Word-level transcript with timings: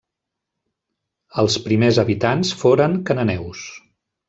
Els 1.43 1.59
primers 1.67 2.01
habitants 2.05 2.55
foren 2.65 2.99
cananeus. 3.11 3.65